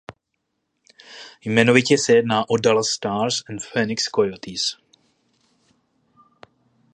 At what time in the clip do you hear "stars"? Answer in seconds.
2.89-3.41